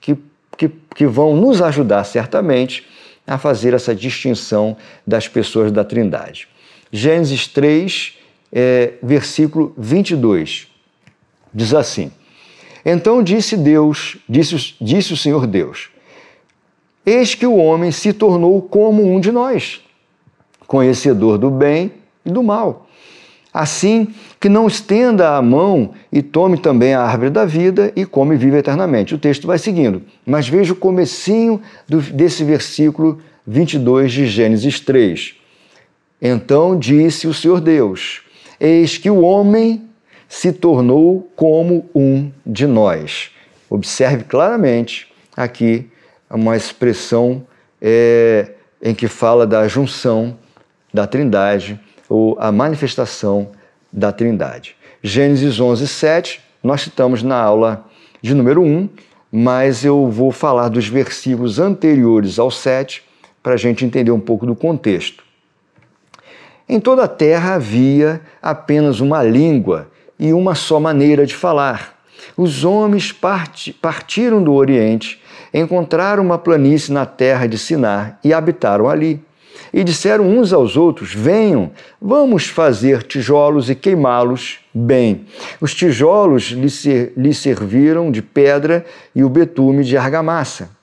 que, 0.00 0.16
que, 0.56 0.70
que 0.94 1.06
vão 1.06 1.36
nos 1.36 1.60
ajudar 1.60 2.04
certamente 2.04 2.86
a 3.26 3.36
fazer 3.36 3.74
essa 3.74 3.94
distinção 3.94 4.78
das 5.06 5.28
pessoas 5.28 5.70
da 5.70 5.84
Trindade. 5.84 6.48
Gênesis 6.96 7.46
3, 7.46 8.14
é, 8.50 8.94
versículo 9.02 9.74
22, 9.76 10.66
diz 11.52 11.74
assim: 11.74 12.10
Então 12.84 13.22
disse 13.22 13.54
Deus, 13.54 14.16
disse, 14.26 14.74
disse 14.80 15.12
o 15.12 15.16
Senhor 15.16 15.46
Deus, 15.46 15.90
Eis 17.04 17.34
que 17.34 17.46
o 17.46 17.56
homem 17.56 17.92
se 17.92 18.14
tornou 18.14 18.62
como 18.62 19.04
um 19.04 19.20
de 19.20 19.30
nós, 19.30 19.82
conhecedor 20.66 21.36
do 21.36 21.50
bem 21.50 21.92
e 22.24 22.30
do 22.30 22.42
mal. 22.42 22.88
Assim 23.52 24.08
que 24.40 24.48
não 24.48 24.66
estenda 24.66 25.36
a 25.36 25.42
mão 25.42 25.92
e 26.10 26.22
tome 26.22 26.56
também 26.58 26.94
a 26.94 27.02
árvore 27.02 27.30
da 27.30 27.44
vida 27.44 27.92
e 27.94 28.06
come 28.06 28.34
e 28.34 28.38
vive 28.38 28.56
eternamente. 28.56 29.14
O 29.14 29.18
texto 29.18 29.46
vai 29.46 29.58
seguindo, 29.58 30.02
mas 30.26 30.48
veja 30.48 30.72
o 30.72 30.76
comecinho 30.76 31.60
do, 31.86 32.00
desse 32.00 32.42
versículo 32.42 33.20
22 33.46 34.12
de 34.12 34.26
Gênesis 34.26 34.80
3. 34.80 35.45
Então 36.20 36.78
disse 36.78 37.26
o 37.26 37.34
Senhor 37.34 37.60
Deus: 37.60 38.22
Eis 38.58 38.98
que 38.98 39.10
o 39.10 39.20
homem 39.20 39.86
se 40.28 40.52
tornou 40.52 41.30
como 41.36 41.88
um 41.94 42.30
de 42.44 42.66
nós. 42.66 43.30
Observe 43.68 44.24
claramente 44.24 45.08
aqui 45.36 45.88
uma 46.30 46.56
expressão 46.56 47.46
é, 47.80 48.52
em 48.82 48.94
que 48.94 49.08
fala 49.08 49.46
da 49.46 49.66
junção 49.68 50.36
da 50.92 51.06
Trindade 51.06 51.78
ou 52.08 52.36
a 52.38 52.50
manifestação 52.50 53.50
da 53.92 54.12
Trindade. 54.12 54.76
Gênesis 55.02 55.60
11, 55.60 55.86
7, 55.86 56.40
nós 56.62 56.82
citamos 56.82 57.22
na 57.22 57.36
aula 57.36 57.84
de 58.20 58.34
número 58.34 58.62
1, 58.62 58.88
mas 59.30 59.84
eu 59.84 60.10
vou 60.10 60.32
falar 60.32 60.68
dos 60.68 60.88
versículos 60.88 61.58
anteriores 61.58 62.38
ao 62.38 62.50
7 62.50 63.04
para 63.42 63.54
a 63.54 63.56
gente 63.56 63.84
entender 63.84 64.10
um 64.10 64.20
pouco 64.20 64.46
do 64.46 64.56
contexto. 64.56 65.25
Em 66.68 66.80
toda 66.80 67.04
a 67.04 67.08
terra 67.08 67.54
havia 67.54 68.20
apenas 68.42 69.00
uma 69.00 69.22
língua 69.22 69.88
e 70.18 70.32
uma 70.32 70.56
só 70.56 70.80
maneira 70.80 71.24
de 71.24 71.34
falar. 71.34 71.94
Os 72.36 72.64
homens 72.64 73.14
partiram 73.80 74.42
do 74.42 74.52
Oriente 74.52 75.22
encontraram 75.54 76.24
uma 76.24 76.38
planície 76.38 76.92
na 76.92 77.06
terra 77.06 77.46
de 77.46 77.56
Sinar 77.56 78.18
e 78.24 78.32
habitaram 78.32 78.88
ali. 78.88 79.22
E 79.72 79.84
disseram 79.84 80.28
uns 80.28 80.52
aos 80.52 80.76
outros: 80.76 81.14
Venham, 81.14 81.70
vamos 82.02 82.46
fazer 82.48 83.02
tijolos 83.04 83.70
e 83.70 83.74
queimá-los 83.74 84.58
bem. 84.74 85.24
Os 85.60 85.72
tijolos 85.74 86.50
lhe, 87.16 87.32
serviram 87.32 88.10
de 88.10 88.22
pedra 88.22 88.84
e 89.14 89.22
o 89.22 89.28
betume 89.28 89.84
de 89.84 89.96
argamassa. 89.96 90.75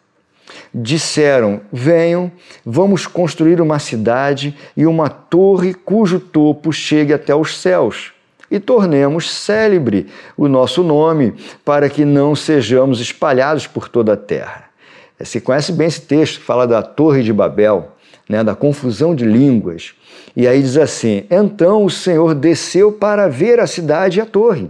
Disseram: 0.74 1.62
Venham, 1.72 2.32
vamos 2.66 3.08
construir 3.08 3.62
uma 3.62 3.80
cidade 3.80 4.56
e 4.76 4.86
uma 4.86 5.10
torre 5.10 5.74
cujo 5.74 6.20
topo 6.20 6.72
chegue 6.72 7.14
até 7.14 7.34
os 7.36 7.60
céus 7.60 8.14
e 8.54 8.60
tornemos 8.60 9.32
célebre 9.32 10.06
o 10.38 10.48
nosso 10.48 10.84
nome, 10.84 11.34
para 11.66 11.90
que 11.90 12.06
não 12.06 12.36
sejamos 12.36 13.00
espalhados 13.00 13.66
por 13.66 13.90
toda 13.90 14.14
a 14.14 14.18
terra. 14.18 14.66
Você 15.20 15.42
conhece 15.42 15.72
bem 15.72 15.88
esse 15.88 16.02
texto, 16.02 16.40
fala 16.40 16.68
da 16.68 16.84
Torre 16.84 17.24
de 17.24 17.34
Babel, 17.34 17.92
né, 18.30 18.44
da 18.44 18.54
confusão 18.54 19.16
de 19.16 19.26
línguas. 19.26 19.94
E 20.36 20.48
aí 20.48 20.62
diz 20.62 20.78
assim: 20.78 21.26
Então 21.32 21.84
o 21.84 21.90
Senhor 21.90 22.36
desceu 22.36 22.92
para 22.92 23.28
ver 23.28 23.60
a 23.60 23.66
cidade 23.66 24.20
e 24.20 24.22
a 24.22 24.26
torre 24.26 24.70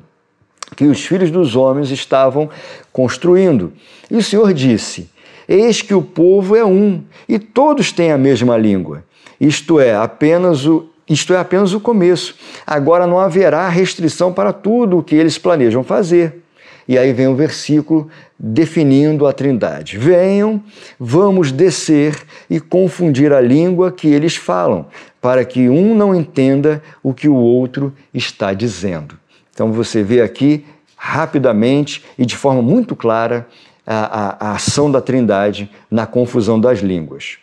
que 0.78 0.86
os 0.86 1.06
filhos 1.06 1.30
dos 1.30 1.56
homens 1.56 1.92
estavam 1.92 2.50
construindo. 2.92 3.74
E 4.10 4.16
o 4.16 4.24
Senhor 4.24 4.54
disse: 4.54 5.10
Eis 5.48 5.82
que 5.82 5.94
o 5.94 6.02
povo 6.02 6.56
é 6.56 6.66
um, 6.66 7.04
e 7.28 7.38
todos 7.38 7.92
têm 7.92 8.12
a 8.12 8.18
mesma 8.18 8.58
língua. 8.58 9.04
Isto 9.40 9.80
é 9.80 9.96
apenas 9.96 10.66
o 10.66 10.90
isto 11.08 11.34
é 11.34 11.38
apenas 11.38 11.74
o 11.74 11.82
começo. 11.82 12.34
Agora 12.66 13.06
não 13.06 13.20
haverá 13.20 13.68
restrição 13.68 14.32
para 14.32 14.54
tudo 14.54 14.98
o 14.98 15.04
que 15.04 15.16
eles 15.16 15.38
planejam 15.38 15.84
fazer. 15.84 16.42
E 16.88 16.98
aí 16.98 17.14
vem 17.14 17.28
o 17.28 17.36
versículo 17.36 18.10
definindo 18.38 19.26
a 19.26 19.34
Trindade. 19.34 19.98
Venham, 19.98 20.62
vamos 21.00 21.52
descer 21.52 22.22
e 22.50 22.60
confundir 22.60 23.32
a 23.32 23.40
língua 23.40 23.92
que 23.92 24.08
eles 24.08 24.36
falam, 24.36 24.88
para 25.22 25.46
que 25.46 25.70
um 25.70 25.96
não 25.96 26.14
entenda 26.14 26.82
o 27.02 27.14
que 27.14 27.30
o 27.30 27.36
outro 27.36 27.94
está 28.14 28.54
dizendo. 28.54 29.18
Então 29.54 29.72
você 29.72 30.04
vê 30.04 30.22
aqui 30.22 30.66
rapidamente 30.98 32.04
e 32.18 32.26
de 32.26 32.36
forma 32.36 32.62
muito 32.62 32.96
clara 32.96 33.48
a, 33.86 34.48
a, 34.48 34.50
a 34.50 34.56
ação 34.56 34.92
da 34.92 35.02
Trindade 35.02 35.70
na 35.90 36.06
confusão 36.06 36.60
das 36.60 36.80
línguas. 36.80 37.38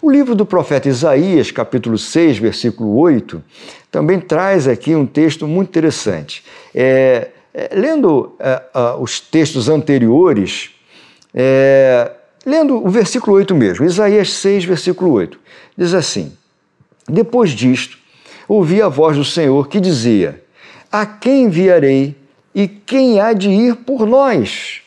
O 0.00 0.10
livro 0.10 0.34
do 0.34 0.46
profeta 0.46 0.88
Isaías, 0.88 1.50
capítulo 1.50 1.98
6, 1.98 2.38
versículo 2.38 2.96
8, 2.96 3.42
também 3.90 4.20
traz 4.20 4.66
aqui 4.66 4.94
um 4.94 5.06
texto 5.06 5.46
muito 5.46 5.68
interessante. 5.68 6.42
É, 6.74 7.28
é, 7.52 7.70
lendo 7.72 8.34
é, 8.38 8.62
os 8.98 9.20
textos 9.20 9.68
anteriores, 9.68 10.70
é, 11.32 12.10
lendo 12.44 12.84
o 12.84 12.88
versículo 12.88 13.36
8 13.36 13.54
mesmo, 13.54 13.84
Isaías 13.84 14.32
6, 14.32 14.64
versículo 14.64 15.12
8, 15.12 15.38
diz 15.76 15.94
assim: 15.94 16.32
Depois 17.08 17.50
disto, 17.50 17.98
ouvi 18.48 18.80
a 18.82 18.88
voz 18.88 19.16
do 19.16 19.24
Senhor 19.24 19.68
que 19.68 19.80
dizia: 19.80 20.42
A 20.90 21.04
quem 21.04 21.44
enviarei 21.44 22.16
e 22.54 22.66
quem 22.66 23.20
há 23.20 23.32
de 23.32 23.50
ir 23.50 23.76
por 23.76 24.06
nós? 24.06 24.83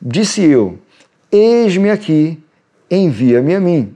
Disse 0.00 0.42
eu: 0.42 0.78
Eis-me 1.30 1.90
aqui, 1.90 2.38
envia-me 2.90 3.54
a 3.54 3.60
mim. 3.60 3.94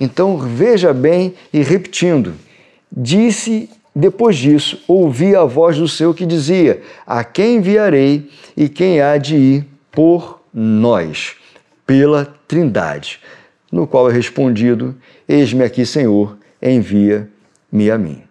Então 0.00 0.36
veja 0.38 0.92
bem 0.92 1.34
e 1.52 1.62
repetindo: 1.62 2.34
Disse 2.90 3.70
depois 3.94 4.36
disso, 4.36 4.82
ouvi 4.86 5.34
a 5.34 5.44
voz 5.44 5.78
do 5.78 5.88
Senhor 5.88 6.14
que 6.14 6.26
dizia: 6.26 6.82
A 7.06 7.24
quem 7.24 7.56
enviarei 7.56 8.30
e 8.54 8.68
quem 8.68 9.00
há 9.00 9.16
de 9.16 9.36
ir 9.36 9.66
por 9.90 10.42
nós? 10.52 11.34
Pela 11.86 12.26
Trindade. 12.46 13.20
No 13.72 13.86
qual 13.86 14.10
é 14.10 14.12
respondido: 14.12 14.94
Eis-me 15.26 15.64
aqui, 15.64 15.86
Senhor, 15.86 16.36
envia-me 16.62 17.90
a 17.90 17.96
mim. 17.96 18.22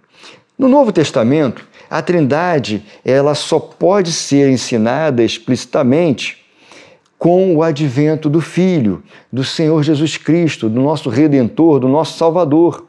No 0.58 0.68
Novo 0.68 0.92
Testamento, 0.92 1.68
a 1.90 2.00
Trindade 2.00 2.86
ela 3.04 3.34
só 3.34 3.60
pode 3.60 4.12
ser 4.12 4.50
ensinada 4.50 5.24
explicitamente 5.24 6.45
com 7.18 7.56
o 7.56 7.64
advento 7.64 8.30
do 8.30 8.42
Filho, 8.42 9.04
do 9.32 9.44
Senhor 9.44 9.82
Jesus 9.84 10.18
Cristo, 10.18 10.70
do 10.70 10.82
nosso 10.82 11.10
Redentor, 11.10 11.80
do 11.80 11.88
nosso 11.88 12.18
Salvador 12.18 12.86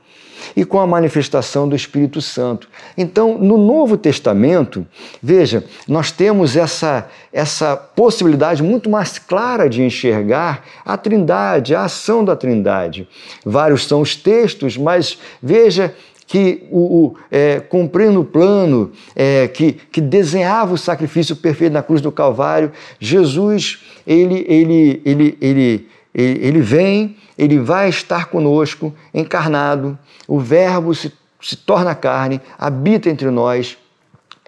e 0.54 0.64
com 0.64 0.78
a 0.78 0.86
manifestação 0.86 1.68
do 1.68 1.74
Espírito 1.74 2.20
Santo. 2.20 2.68
Então, 2.96 3.38
no 3.38 3.56
Novo 3.56 3.96
Testamento, 3.96 4.86
veja, 5.22 5.64
nós 5.88 6.10
temos 6.10 6.56
essa, 6.56 7.08
essa 7.32 7.76
possibilidade 7.76 8.62
muito 8.62 8.88
mais 8.90 9.18
clara 9.18 9.68
de 9.68 9.82
enxergar 9.82 10.64
a 10.84 10.96
Trindade, 10.96 11.74
a 11.74 11.84
ação 11.84 12.24
da 12.24 12.36
Trindade. 12.36 13.08
Vários 13.44 13.86
são 13.86 14.00
os 14.00 14.14
textos, 14.14 14.76
mas 14.76 15.18
veja 15.42 15.94
que 16.26 16.66
o, 16.70 17.06
o 17.06 17.14
é, 17.30 17.60
cumprindo 17.60 18.20
o 18.20 18.24
plano 18.24 18.90
é, 19.14 19.46
que, 19.48 19.72
que 19.72 20.00
desenhava 20.00 20.74
o 20.74 20.78
sacrifício 20.78 21.36
perfeito 21.36 21.72
na 21.72 21.82
cruz 21.82 22.00
do 22.00 22.10
Calvário, 22.10 22.72
Jesus 22.98 23.84
ele, 24.06 24.44
ele, 24.48 25.02
ele, 25.04 25.38
ele, 25.40 25.88
ele 26.14 26.60
vem, 26.60 27.16
ele 27.38 27.58
vai 27.58 27.88
estar 27.88 28.26
conosco, 28.26 28.92
encarnado, 29.14 29.98
o 30.26 30.40
Verbo 30.40 30.94
se, 30.94 31.12
se 31.40 31.56
torna 31.56 31.94
carne, 31.94 32.40
habita 32.58 33.08
entre 33.08 33.30
nós, 33.30 33.78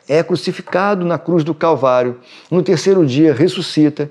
é 0.08 0.22
crucificado 0.22 1.04
na 1.04 1.18
cruz 1.18 1.44
do 1.44 1.54
Calvário, 1.54 2.18
no 2.50 2.62
terceiro 2.62 3.06
dia 3.06 3.34
ressuscita, 3.34 4.10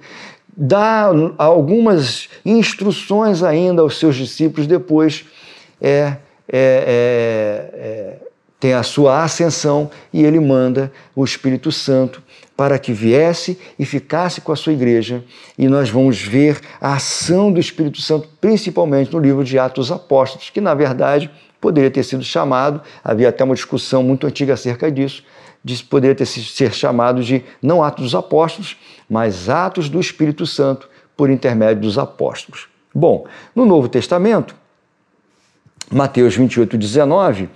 dá 0.55 1.09
algumas 1.37 2.29
instruções 2.45 3.43
ainda 3.43 3.81
aos 3.81 3.97
seus 3.97 4.15
discípulos, 4.15 4.67
depois 4.67 5.25
é, 5.81 6.17
é, 6.49 7.73
é, 7.73 7.79
é, 7.79 8.27
tem 8.59 8.73
a 8.73 8.83
sua 8.83 9.23
ascensão 9.23 9.89
e 10.11 10.23
ele 10.23 10.39
manda 10.39 10.91
o 11.15 11.23
Espírito 11.23 11.71
Santo 11.71 12.23
para 12.55 12.79
que 12.79 12.91
viesse 12.91 13.59
e 13.77 13.85
ficasse 13.85 14.41
com 14.41 14.51
a 14.51 14.55
sua 14.55 14.73
igreja. 14.73 15.23
E 15.57 15.67
nós 15.67 15.89
vamos 15.89 16.19
ver 16.19 16.59
a 16.81 16.95
ação 16.95 17.51
do 17.51 17.59
Espírito 17.59 18.01
Santo, 18.01 18.27
principalmente 18.41 19.13
no 19.13 19.19
livro 19.19 19.43
de 19.43 19.59
Atos 19.59 19.91
Apóstolos, 19.91 20.49
que 20.49 20.59
na 20.59 20.73
verdade 20.73 21.29
poderia 21.61 21.91
ter 21.91 22.03
sido 22.03 22.23
chamado, 22.23 22.81
havia 23.03 23.29
até 23.29 23.43
uma 23.43 23.53
discussão 23.53 24.01
muito 24.01 24.25
antiga 24.25 24.53
acerca 24.53 24.91
disso, 24.91 25.23
de 25.63 25.83
poderia 25.83 26.15
ter 26.15 26.25
sido 26.25 26.45
ser 26.45 26.73
chamado 26.73 27.23
de 27.23 27.43
não 27.61 27.83
Atos 27.83 28.05
dos 28.05 28.15
Apóstolos, 28.15 28.77
mas 29.07 29.49
Atos 29.49 29.87
do 29.89 29.99
Espírito 29.99 30.47
Santo 30.47 30.89
por 31.15 31.29
intermédio 31.29 31.81
dos 31.81 31.97
apóstolos. 31.97 32.67
Bom, 32.93 33.25
no 33.55 33.65
Novo 33.65 33.89
Testamento, 33.89 34.55
Mateus 35.91 36.35
28, 36.35 36.77
19, 36.77 37.49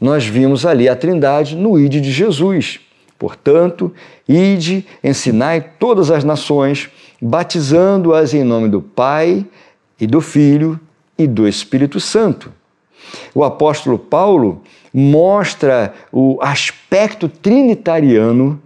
nós 0.00 0.26
vimos 0.26 0.66
ali 0.66 0.88
a 0.88 0.96
trindade 0.96 1.56
no 1.56 1.78
ide 1.78 2.00
de 2.00 2.10
Jesus. 2.10 2.80
Portanto, 3.18 3.92
ide, 4.28 4.86
ensinai 5.04 5.60
todas 5.78 6.10
as 6.10 6.24
nações, 6.24 6.88
batizando-as 7.20 8.32
em 8.32 8.44
nome 8.44 8.68
do 8.68 8.80
Pai 8.80 9.46
e 10.00 10.06
do 10.06 10.20
Filho 10.20 10.80
e 11.18 11.26
do 11.26 11.46
Espírito 11.46 12.00
Santo. 12.00 12.52
O 13.34 13.44
apóstolo 13.44 13.98
Paulo 13.98 14.62
mostra 14.92 15.94
o 16.10 16.38
aspecto 16.40 17.28
trinitariano 17.28 18.60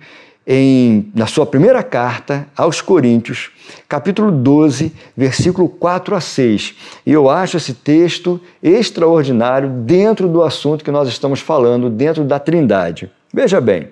em, 0.47 1.11
na 1.15 1.27
sua 1.27 1.47
primeira 1.47 1.83
carta 1.83 2.47
aos 2.57 2.81
Coríntios, 2.81 3.51
capítulo 3.89 4.31
12, 4.31 4.93
versículo 5.17 5.69
4 5.69 6.15
a 6.15 6.21
6. 6.21 6.75
E 7.07 7.13
eu 7.13 7.31
acho 7.31 7.57
esse 7.57 7.75
texto 7.75 8.41
extraordinário 8.63 9.69
dentro 9.69 10.29
do 10.29 10.43
assunto 10.43 10.85
que 10.85 10.91
nós 10.91 11.09
estamos 11.09 11.41
falando, 11.41 11.89
dentro 11.89 12.25
da 12.25 12.39
Trindade. 12.39 13.11
Veja 13.33 13.61
bem, 13.61 13.89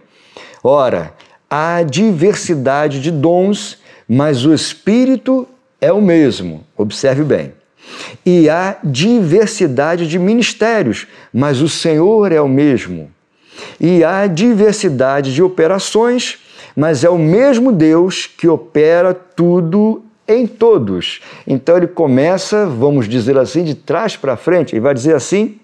Ora, 0.62 1.12
há 1.50 1.82
diversidade 1.82 3.00
de 3.00 3.10
dons, 3.10 3.78
mas 4.08 4.44
o 4.44 4.54
Espírito 4.54 5.48
é 5.80 5.92
o 5.92 6.00
mesmo. 6.00 6.64
Observe 6.76 7.24
bem. 7.24 7.52
E 8.24 8.48
há 8.48 8.76
diversidade 8.84 10.06
de 10.06 10.20
ministérios, 10.20 11.08
mas 11.32 11.60
o 11.60 11.68
Senhor 11.68 12.30
é 12.30 12.40
o 12.40 12.48
mesmo. 12.48 13.10
E 13.80 14.04
há 14.04 14.28
diversidade 14.28 15.34
de 15.34 15.42
operações, 15.42 16.38
mas 16.76 17.04
é 17.04 17.10
o 17.10 17.18
mesmo 17.18 17.72
Deus 17.72 18.26
que 18.26 18.48
opera 18.48 19.14
tudo 19.14 20.02
em 20.26 20.46
todos. 20.46 21.20
Então 21.46 21.76
ele 21.76 21.86
começa, 21.86 22.66
vamos 22.66 23.08
dizer 23.08 23.36
assim, 23.38 23.64
de 23.64 23.74
trás 23.74 24.16
para 24.16 24.36
frente. 24.36 24.74
Ele 24.74 24.80
vai 24.80 24.94
dizer 24.94 25.14
assim: 25.14 25.58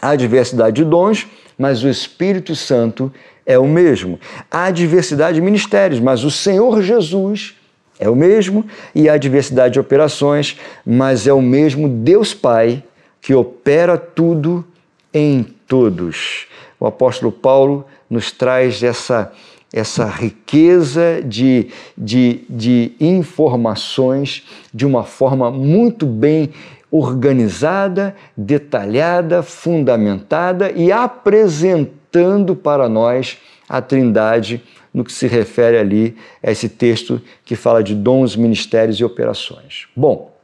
há 0.00 0.14
diversidade 0.14 0.76
de 0.76 0.84
dons, 0.84 1.26
mas 1.58 1.82
o 1.82 1.88
Espírito 1.88 2.54
Santo 2.54 3.12
é 3.44 3.58
o 3.58 3.66
mesmo. 3.66 4.20
Há 4.50 4.70
diversidade 4.70 5.36
de 5.36 5.40
ministérios, 5.40 6.00
mas 6.00 6.24
o 6.24 6.30
Senhor 6.30 6.82
Jesus 6.82 7.54
é 7.98 8.08
o 8.08 8.14
mesmo, 8.14 8.64
e 8.94 9.08
há 9.08 9.16
diversidade 9.16 9.74
de 9.74 9.80
operações, 9.80 10.56
mas 10.86 11.26
é 11.26 11.32
o 11.32 11.42
mesmo 11.42 11.88
Deus 11.88 12.32
Pai 12.32 12.82
que 13.20 13.34
opera 13.34 13.98
tudo 13.98 14.64
em 15.12 15.42
todos. 15.66 16.46
O 16.78 16.86
apóstolo 16.86 17.32
Paulo 17.32 17.84
nos 18.08 18.30
traz 18.30 18.82
essa, 18.82 19.32
essa 19.72 20.06
riqueza 20.06 21.22
de, 21.22 21.68
de, 21.96 22.40
de 22.48 22.92
informações 22.98 24.46
de 24.72 24.86
uma 24.86 25.04
forma 25.04 25.50
muito 25.50 26.06
bem 26.06 26.50
organizada, 26.90 28.16
detalhada, 28.36 29.42
fundamentada 29.42 30.70
e 30.70 30.90
apresentando 30.90 32.56
para 32.56 32.88
nós 32.88 33.38
a 33.68 33.82
Trindade 33.82 34.62
no 34.92 35.04
que 35.04 35.12
se 35.12 35.26
refere 35.26 35.76
ali 35.76 36.16
a 36.42 36.50
esse 36.50 36.68
texto 36.68 37.20
que 37.44 37.54
fala 37.54 37.82
de 37.82 37.94
dons, 37.94 38.34
ministérios 38.34 38.98
e 38.98 39.04
operações. 39.04 39.86
Bom, 39.94 40.34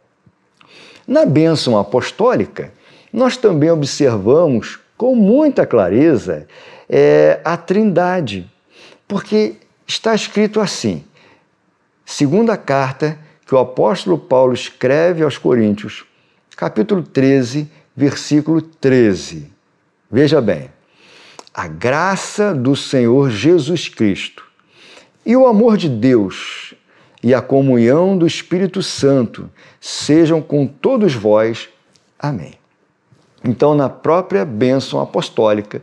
na 1.09 1.25
bênção 1.25 1.79
apostólica, 1.79 2.73
nós 3.13 3.37
também 3.39 3.71
observamos 3.71 4.79
com 4.97 5.15
muita 5.15 5.67
clareza 5.67 6.47
é, 6.89 7.41
a 7.43 7.57
Trindade, 7.57 8.51
porque 9.07 9.57
está 9.87 10.15
escrito 10.15 10.61
assim, 10.61 11.05
segunda 12.05 12.57
carta 12.57 13.19
que 13.47 13.55
o 13.55 13.59
apóstolo 13.59 14.19
Paulo 14.19 14.55
escreve 14.55 15.23
aos 15.23 15.37
Coríntios, 15.37 16.05
capítulo 16.57 17.03
13, 17.03 17.71
versículo 17.95 18.63
13. 18.63 19.51
Veja 20.11 20.41
bem, 20.41 20.71
a 21.53 21.69
graça 21.69 22.55
do 22.55 22.75
Senhor 22.75 23.31
Jesus 23.31 23.89
Cristo 23.89 24.45
e 25.25 25.37
o 25.37 25.47
amor 25.47 25.77
de 25.77 25.89
Deus 25.89 26.75
e 27.23 27.33
a 27.33 27.41
comunhão 27.41 28.19
do 28.19 28.27
Espírito 28.27 28.83
Santo 28.83 29.51
sejam 29.81 30.43
com 30.43 30.67
todos 30.67 31.15
vós. 31.15 31.69
Amém. 32.19 32.55
Então, 33.43 33.75
na 33.75 33.89
própria 33.89 34.45
bênção 34.45 35.01
apostólica, 35.01 35.83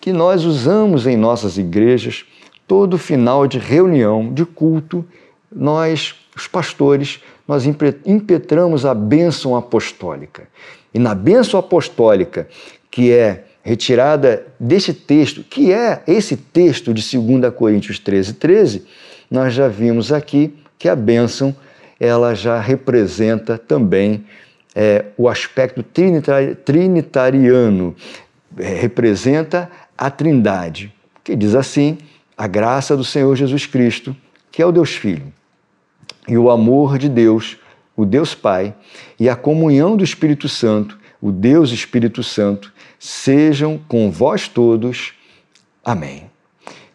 que 0.00 0.12
nós 0.12 0.44
usamos 0.44 1.06
em 1.06 1.16
nossas 1.16 1.58
igrejas, 1.58 2.24
todo 2.66 2.98
final 2.98 3.46
de 3.46 3.58
reunião, 3.58 4.32
de 4.32 4.44
culto, 4.44 5.04
nós, 5.50 6.14
os 6.36 6.46
pastores, 6.46 7.20
nós 7.46 7.64
impetramos 8.04 8.84
a 8.84 8.94
bênção 8.94 9.56
apostólica. 9.56 10.46
E 10.92 10.98
na 10.98 11.14
bênção 11.14 11.58
apostólica, 11.58 12.46
que 12.90 13.10
é 13.12 13.44
retirada 13.62 14.46
deste 14.58 14.92
texto, 14.92 15.42
que 15.42 15.72
é 15.72 16.02
esse 16.06 16.36
texto 16.36 16.92
de 16.94 17.02
2 17.18 17.54
Coríntios 17.54 17.98
13, 17.98 18.34
13, 18.34 18.84
nós 19.30 19.52
já 19.52 19.68
vimos 19.68 20.12
aqui 20.12 20.54
que 20.78 20.88
a 20.88 20.96
bênção 20.96 21.54
ela 21.98 22.34
já 22.34 22.60
representa 22.60 23.58
também 23.58 24.24
é, 24.74 25.06
o 25.16 25.28
aspecto 25.28 25.82
trinitariano, 26.64 27.94
é, 28.56 28.74
representa 28.74 29.70
a 29.98 30.10
trindade, 30.10 30.94
que 31.24 31.34
diz 31.34 31.56
assim, 31.56 31.98
a 32.36 32.46
graça 32.46 32.96
do 32.96 33.04
Senhor 33.04 33.34
Jesus 33.34 33.66
Cristo, 33.66 34.16
que 34.52 34.62
é 34.62 34.66
o 34.66 34.70
Deus 34.70 34.94
Filho, 34.94 35.32
e 36.28 36.38
o 36.38 36.50
amor 36.50 36.96
de 36.96 37.08
Deus, 37.08 37.58
o 37.96 38.06
Deus 38.06 38.32
Pai, 38.32 38.74
e 39.18 39.28
a 39.28 39.34
comunhão 39.34 39.96
do 39.96 40.04
Espírito 40.04 40.48
Santo, 40.48 40.96
o 41.20 41.32
Deus 41.32 41.72
Espírito 41.72 42.22
Santo, 42.22 42.72
sejam 42.96 43.80
com 43.88 44.08
vós 44.08 44.46
todos. 44.46 45.14
Amém. 45.84 46.30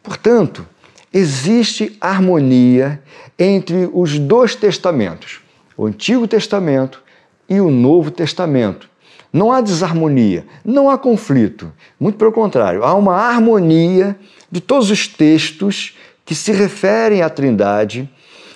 Portanto, 0.02 0.66
existe 1.12 1.98
harmonia 2.00 3.04
entre 3.38 3.90
os 3.94 4.18
dois 4.18 4.56
testamentos, 4.56 5.42
o 5.76 5.86
Antigo 5.86 6.26
Testamento 6.26 7.04
e 7.50 7.60
o 7.60 7.70
Novo 7.70 8.10
Testamento. 8.12 8.90
Não 9.34 9.52
há 9.52 9.62
desarmonia, 9.62 10.46
não 10.64 10.92
há 10.92 10.96
conflito. 10.96 11.74
Muito 12.00 12.20
pelo 12.20 12.32
contrário, 12.32 12.84
há 12.84 12.94
uma 12.94 13.16
harmonia 13.16 14.16
de 14.52 14.62
todos 14.62 14.92
os 14.92 15.08
textos 15.08 15.98
que 16.24 16.36
se 16.36 16.52
referem 16.52 17.24
à 17.24 17.30
Trindade 17.32 18.08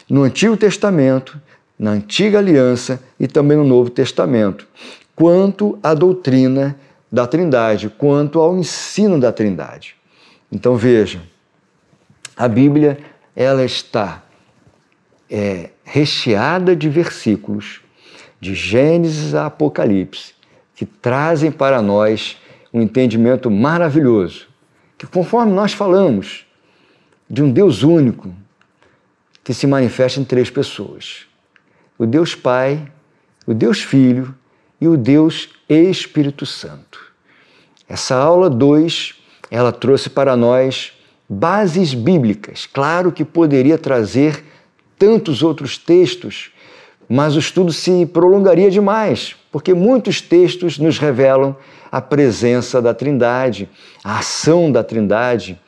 no 0.08 0.22
Antigo 0.22 0.56
Testamento, 0.56 1.42
na 1.80 1.92
Antiga 1.92 2.38
Aliança 2.38 3.02
e 3.20 3.28
também 3.28 3.58
no 3.58 3.64
Novo 3.64 3.90
Testamento, 3.90 4.68
quanto 5.16 5.80
à 5.82 5.96
doutrina 5.96 6.80
da 7.12 7.26
Trindade, 7.26 7.90
quanto 7.90 8.40
ao 8.40 8.56
ensino 8.56 9.20
da 9.20 9.32
Trindade. 9.32 9.96
Então 10.52 10.76
veja, 10.76 11.24
a 12.36 12.48
Bíblia 12.48 13.00
ela 13.36 13.66
está 13.66 14.24
é, 15.30 15.72
recheada 15.84 16.76
de 16.76 16.88
versículos 16.88 17.82
de 18.40 18.54
Gênesis 18.54 19.34
a 19.34 19.48
Apocalipse 19.48 20.37
que 20.78 20.86
trazem 20.86 21.52
para 21.52 21.82
nós 21.82 22.38
um 22.72 22.80
entendimento 22.80 23.50
maravilhoso, 23.50 24.48
que 24.96 25.08
conforme 25.08 25.52
nós 25.52 25.74
falamos 25.74 26.46
de 27.28 27.42
um 27.42 27.52
Deus 27.52 27.82
único 27.82 28.32
que 29.44 29.56
se 29.56 29.66
manifesta 29.66 30.20
em 30.20 30.24
três 30.24 30.52
pessoas: 30.52 31.26
o 31.98 32.06
Deus 32.06 32.36
Pai, 32.36 32.90
o 33.48 33.56
Deus 33.56 33.82
Filho 33.82 34.36
e 34.80 34.88
o 34.88 34.96
Deus 34.96 35.50
Espírito 35.68 36.46
Santo. 36.46 37.12
Essa 37.90 38.16
aula 38.16 38.48
2, 38.48 39.16
ela 39.50 39.72
trouxe 39.72 40.12
para 40.12 40.38
nós 40.38 40.94
bases 41.28 41.96
bíblicas. 41.96 42.68
Claro 42.68 43.12
que 43.12 43.26
poderia 43.26 43.80
trazer 43.80 44.46
tantos 45.00 45.42
outros 45.42 45.76
textos, 45.76 46.52
mas 47.10 47.36
o 47.36 47.40
estudo 47.40 47.74
se 47.74 48.06
prolongaria 48.06 48.70
demais, 48.70 49.36
porque 49.58 49.74
muitos 49.74 50.22
textos 50.22 50.78
nos 50.78 51.00
revelam 51.00 51.56
a 51.92 52.00
presença 52.00 52.80
da 52.80 52.94
Trindade, 52.94 53.68
a 54.04 54.20
ação 54.20 54.72
da 54.72 54.84
Trindade. 54.84 55.60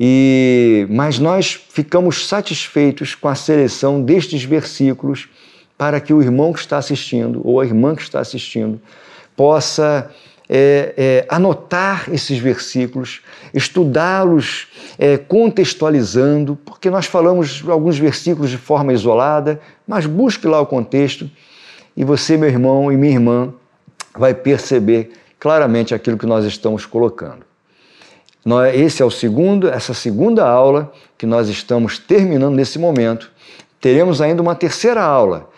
E 0.00 0.84
mas 0.90 1.20
nós 1.20 1.52
ficamos 1.68 2.26
satisfeitos 2.26 3.14
com 3.14 3.28
a 3.28 3.36
seleção 3.36 4.02
destes 4.02 4.42
versículos 4.42 5.28
para 5.78 6.00
que 6.00 6.12
o 6.12 6.20
irmão 6.20 6.52
que 6.52 6.58
está 6.58 6.76
assistindo 6.76 7.40
ou 7.44 7.60
a 7.60 7.64
irmã 7.64 7.94
que 7.94 8.02
está 8.02 8.18
assistindo 8.18 8.80
possa 9.36 10.10
é, 10.48 10.94
é, 10.96 11.26
anotar 11.28 12.12
esses 12.12 12.36
versículos, 12.36 13.20
estudá-los 13.54 14.66
é, 14.98 15.16
contextualizando, 15.16 16.58
porque 16.64 16.90
nós 16.90 17.06
falamos 17.06 17.62
alguns 17.68 17.96
versículos 17.96 18.50
de 18.50 18.58
forma 18.58 18.92
isolada, 18.92 19.60
mas 19.86 20.04
busque 20.04 20.48
lá 20.48 20.60
o 20.60 20.66
contexto 20.66 21.30
e 22.00 22.04
você, 22.04 22.34
meu 22.34 22.48
irmão 22.48 22.90
e 22.90 22.96
minha 22.96 23.12
irmã, 23.12 23.52
vai 24.16 24.32
perceber 24.32 25.12
claramente 25.38 25.94
aquilo 25.94 26.16
que 26.16 26.24
nós 26.24 26.46
estamos 26.46 26.86
colocando. 26.86 27.44
Esse 28.72 29.02
é 29.02 29.04
o 29.04 29.10
segundo, 29.10 29.68
essa 29.68 29.92
segunda 29.92 30.48
aula 30.48 30.90
que 31.18 31.26
nós 31.26 31.50
estamos 31.50 31.98
terminando 31.98 32.54
nesse 32.54 32.78
momento. 32.78 33.30
Teremos 33.82 34.22
ainda 34.22 34.40
uma 34.40 34.54
terceira 34.54 35.02
aula. 35.02 35.50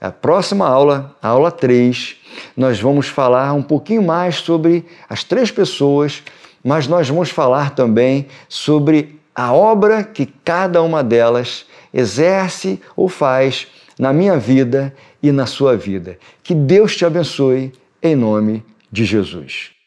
A 0.00 0.10
próxima 0.10 0.66
aula, 0.66 1.14
a 1.20 1.28
aula 1.28 1.50
3, 1.50 2.16
nós 2.56 2.80
vamos 2.80 3.06
falar 3.06 3.52
um 3.52 3.62
pouquinho 3.62 4.02
mais 4.02 4.36
sobre 4.36 4.86
as 5.06 5.22
três 5.22 5.50
pessoas, 5.50 6.22
mas 6.64 6.86
nós 6.86 7.10
vamos 7.10 7.28
falar 7.28 7.74
também 7.74 8.26
sobre 8.48 9.20
a 9.34 9.52
obra 9.52 10.02
que 10.02 10.24
cada 10.24 10.82
uma 10.82 11.04
delas 11.04 11.66
exerce 11.92 12.80
ou 12.96 13.06
faz 13.06 13.68
na 13.98 14.14
minha 14.14 14.38
vida 14.38 14.94
e 15.22 15.32
na 15.32 15.46
sua 15.46 15.76
vida. 15.76 16.18
Que 16.42 16.54
Deus 16.54 16.96
te 16.96 17.04
abençoe 17.04 17.72
em 18.02 18.16
nome 18.16 18.64
de 18.90 19.04
Jesus. 19.04 19.79